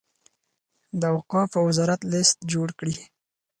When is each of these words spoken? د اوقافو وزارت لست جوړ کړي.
د 0.99 1.01
اوقافو 1.15 1.57
وزارت 1.67 2.01
لست 2.11 2.37
جوړ 2.51 2.67
کړي. 2.79 2.95